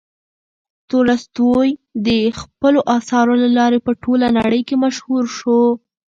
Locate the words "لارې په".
3.57-3.91